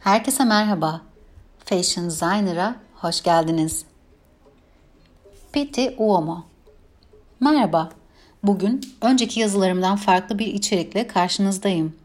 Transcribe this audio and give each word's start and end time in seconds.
Herkese 0.00 0.44
merhaba. 0.44 1.00
Fashion 1.64 2.06
Designer'a 2.06 2.76
hoş 2.94 3.22
geldiniz. 3.22 3.84
Pitti 5.52 5.94
Uomo 5.98 6.44
Merhaba. 7.40 7.90
Bugün 8.42 8.80
önceki 9.02 9.40
yazılarımdan 9.40 9.96
farklı 9.96 10.38
bir 10.38 10.46
içerikle 10.46 11.06
karşınızdayım. 11.06 11.96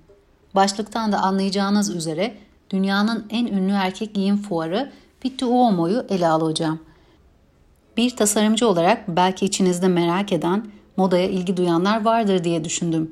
Başlıktan 0.55 1.11
da 1.11 1.17
anlayacağınız 1.17 1.89
üzere 1.95 2.37
dünyanın 2.69 3.25
en 3.29 3.45
ünlü 3.45 3.73
erkek 3.73 4.13
giyim 4.13 4.37
fuarı 4.37 4.91
Pitti 5.19 5.45
Uomo'yu 5.45 6.05
ele 6.09 6.27
alacağım. 6.27 6.79
Bir 7.97 8.15
tasarımcı 8.15 8.67
olarak 8.67 9.07
belki 9.07 9.45
içinizde 9.45 9.87
merak 9.87 10.31
eden, 10.31 10.65
modaya 10.97 11.29
ilgi 11.29 11.57
duyanlar 11.57 12.05
vardır 12.05 12.43
diye 12.43 12.63
düşündüm. 12.63 13.11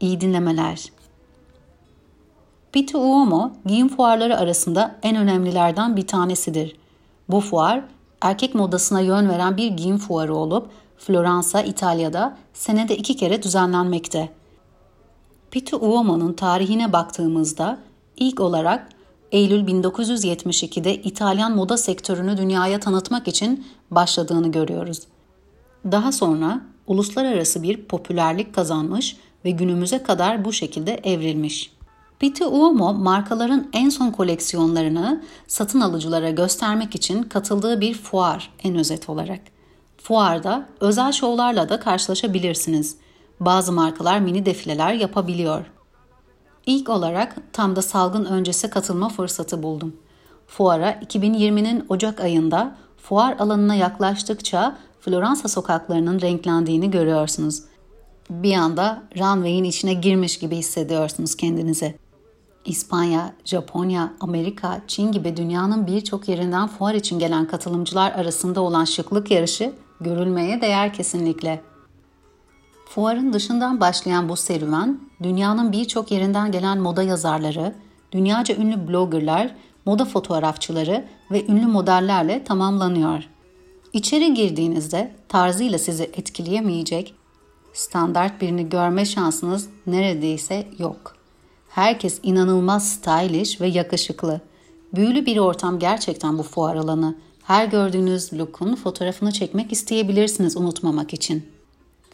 İyi 0.00 0.20
dinlemeler. 0.20 0.92
Pitti 2.74 2.96
Uomo 2.96 3.52
giyim 3.66 3.88
fuarları 3.88 4.38
arasında 4.38 4.96
en 5.02 5.16
önemlilerden 5.16 5.96
bir 5.96 6.06
tanesidir. 6.06 6.76
Bu 7.28 7.40
fuar 7.40 7.84
erkek 8.20 8.54
modasına 8.54 9.00
yön 9.00 9.28
veren 9.28 9.56
bir 9.56 9.70
giyim 9.70 9.98
fuarı 9.98 10.34
olup 10.34 10.70
Floransa, 10.98 11.62
İtalya'da 11.62 12.36
senede 12.52 12.96
iki 12.96 13.16
kere 13.16 13.42
düzenlenmekte. 13.42 14.32
Pitti 15.50 15.76
Uomo'nun 15.76 16.32
tarihine 16.32 16.92
baktığımızda 16.92 17.78
ilk 18.16 18.40
olarak 18.40 18.88
Eylül 19.32 19.66
1972'de 19.66 20.94
İtalyan 20.94 21.56
moda 21.56 21.76
sektörünü 21.76 22.36
dünyaya 22.36 22.80
tanıtmak 22.80 23.28
için 23.28 23.66
başladığını 23.90 24.52
görüyoruz. 24.52 25.00
Daha 25.84 26.12
sonra 26.12 26.60
uluslararası 26.86 27.62
bir 27.62 27.84
popülerlik 27.84 28.54
kazanmış 28.54 29.16
ve 29.44 29.50
günümüze 29.50 30.02
kadar 30.02 30.44
bu 30.44 30.52
şekilde 30.52 30.94
evrilmiş. 30.94 31.73
Pitti 32.20 32.44
Uomo 32.44 32.94
markaların 32.94 33.68
en 33.72 33.88
son 33.88 34.10
koleksiyonlarını 34.10 35.22
satın 35.46 35.80
alıcılara 35.80 36.30
göstermek 36.30 36.94
için 36.94 37.22
katıldığı 37.22 37.80
bir 37.80 37.94
fuar 37.94 38.52
en 38.62 38.76
özet 38.76 39.08
olarak. 39.08 39.40
Fuarda 39.96 40.66
özel 40.80 41.12
şovlarla 41.12 41.68
da 41.68 41.80
karşılaşabilirsiniz. 41.80 42.96
Bazı 43.40 43.72
markalar 43.72 44.18
mini 44.18 44.46
defileler 44.46 44.92
yapabiliyor. 44.92 45.66
İlk 46.66 46.88
olarak 46.88 47.36
tam 47.52 47.76
da 47.76 47.82
salgın 47.82 48.24
öncesi 48.24 48.70
katılma 48.70 49.08
fırsatı 49.08 49.62
buldum. 49.62 49.96
Fuara 50.46 50.92
2020'nin 50.92 51.86
Ocak 51.88 52.20
ayında 52.20 52.76
fuar 52.96 53.36
alanına 53.38 53.74
yaklaştıkça 53.74 54.76
Floransa 55.00 55.48
sokaklarının 55.48 56.20
renklendiğini 56.20 56.90
görüyorsunuz. 56.90 57.62
Bir 58.30 58.54
anda 58.54 59.02
runway'in 59.18 59.64
içine 59.64 59.94
girmiş 59.94 60.38
gibi 60.38 60.56
hissediyorsunuz 60.56 61.36
kendinizi. 61.36 62.03
İspanya, 62.64 63.32
Japonya, 63.44 64.12
Amerika, 64.20 64.80
Çin 64.86 65.12
gibi 65.12 65.36
dünyanın 65.36 65.86
birçok 65.86 66.28
yerinden 66.28 66.68
fuar 66.68 66.94
için 66.94 67.18
gelen 67.18 67.46
katılımcılar 67.46 68.12
arasında 68.12 68.60
olan 68.60 68.84
şıklık 68.84 69.30
yarışı 69.30 69.72
görülmeye 70.00 70.60
değer 70.60 70.92
kesinlikle. 70.92 71.62
Fuarın 72.88 73.32
dışından 73.32 73.80
başlayan 73.80 74.28
bu 74.28 74.36
serüven, 74.36 75.00
dünyanın 75.22 75.72
birçok 75.72 76.10
yerinden 76.10 76.52
gelen 76.52 76.78
moda 76.78 77.02
yazarları, 77.02 77.74
dünyaca 78.12 78.56
ünlü 78.56 78.88
bloggerlar, 78.88 79.54
moda 79.86 80.04
fotoğrafçıları 80.04 81.04
ve 81.30 81.46
ünlü 81.46 81.66
modellerle 81.66 82.44
tamamlanıyor. 82.44 83.28
İçeri 83.92 84.34
girdiğinizde 84.34 85.12
tarzıyla 85.28 85.78
sizi 85.78 86.04
etkileyemeyecek, 86.04 87.14
standart 87.72 88.40
birini 88.40 88.68
görme 88.68 89.04
şansınız 89.04 89.68
neredeyse 89.86 90.68
yok. 90.78 91.23
Herkes 91.74 92.20
inanılmaz 92.22 92.88
stylish 92.88 93.60
ve 93.60 93.66
yakışıklı. 93.66 94.40
Büyülü 94.94 95.26
bir 95.26 95.38
ortam 95.38 95.78
gerçekten 95.78 96.38
bu 96.38 96.42
fuar 96.42 96.76
alanı. 96.76 97.14
Her 97.42 97.66
gördüğünüz 97.66 98.32
look'un 98.32 98.74
fotoğrafını 98.74 99.32
çekmek 99.32 99.72
isteyebilirsiniz 99.72 100.56
unutmamak 100.56 101.14
için. 101.14 101.48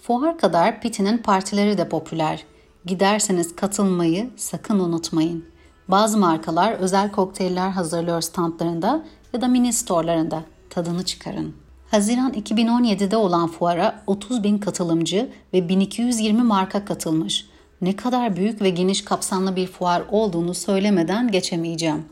Fuar 0.03 0.39
kadar 0.39 0.81
Pitti'nin 0.81 1.19
partileri 1.19 1.79
de 1.79 1.89
popüler. 1.89 2.45
Giderseniz 2.85 3.57
katılmayı 3.57 4.31
sakın 4.37 4.79
unutmayın. 4.79 5.45
Bazı 5.89 6.19
markalar 6.19 6.73
özel 6.73 7.13
kokteyller 7.13 7.71
hazırlıyor 7.71 8.21
standlarında 8.21 9.05
ya 9.33 9.41
da 9.41 9.49
mini 9.49 9.73
storelarında. 9.73 10.43
Tadını 10.71 11.05
çıkarın. 11.05 11.55
Haziran 11.91 12.33
2017'de 12.33 13.17
olan 13.17 13.49
fuara 13.49 14.03
30 14.07 14.43
bin 14.45 14.59
katılımcı 14.59 15.31
ve 15.55 15.69
1220 15.69 16.43
marka 16.43 16.85
katılmış. 16.85 17.50
Ne 17.81 17.97
kadar 17.97 18.37
büyük 18.37 18.63
ve 18.63 18.71
geniş 18.71 19.05
kapsamlı 19.05 19.57
bir 19.57 19.67
fuar 19.67 20.03
olduğunu 20.11 20.55
söylemeden 20.55 21.31
geçemeyeceğim. 21.31 22.05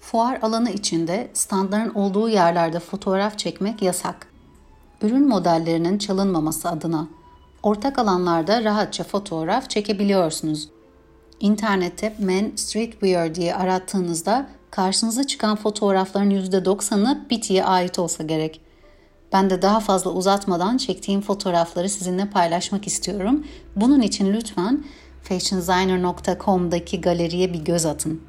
Fuar 0.00 0.38
alanı 0.42 0.70
içinde 0.70 1.30
standların 1.32 1.94
olduğu 1.94 2.28
yerlerde 2.28 2.80
fotoğraf 2.80 3.38
çekmek 3.38 3.82
yasak. 3.82 4.26
Ürün 5.02 5.28
modellerinin 5.28 5.98
çalınmaması 5.98 6.68
adına 6.68 7.08
ortak 7.62 7.98
alanlarda 7.98 8.64
rahatça 8.64 9.04
fotoğraf 9.04 9.70
çekebiliyorsunuz. 9.70 10.68
İnternette 11.40 12.16
men 12.18 12.52
streetwear 12.56 13.34
diye 13.34 13.54
arattığınızda 13.54 14.46
karşınıza 14.70 15.26
çıkan 15.26 15.56
fotoğrafların 15.56 16.30
%90'ı 16.30 17.30
Bitty'ye 17.30 17.64
ait 17.64 17.98
olsa 17.98 18.24
gerek. 18.24 18.60
Ben 19.34 19.50
de 19.50 19.62
daha 19.62 19.80
fazla 19.80 20.10
uzatmadan 20.10 20.76
çektiğim 20.76 21.20
fotoğrafları 21.20 21.88
sizinle 21.88 22.30
paylaşmak 22.30 22.86
istiyorum. 22.86 23.46
Bunun 23.76 24.00
için 24.00 24.32
lütfen 24.32 24.84
fashiondesigner.com'daki 25.22 27.00
galeriye 27.00 27.52
bir 27.52 27.58
göz 27.64 27.86
atın. 27.86 28.22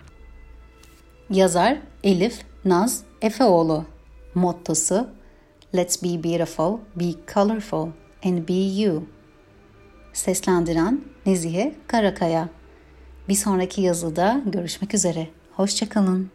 Yazar 1.30 1.78
Elif 2.04 2.42
Naz 2.66 3.04
Efeoğlu 3.22 3.86
Mottosu 4.36 5.08
Let's 5.76 6.04
be 6.04 6.24
beautiful, 6.24 6.78
be 6.96 7.34
colorful 7.34 7.90
and 8.26 8.48
be 8.48 8.82
you. 8.82 9.04
Seslendiren 10.14 11.02
Nezihe 11.26 11.76
Karakaya. 11.88 12.50
Bir 13.30 13.36
sonraki 13.36 13.82
yazıda 13.82 14.42
görüşmek 14.46 14.94
üzere. 14.94 15.28
Hoşçakalın. 15.56 16.32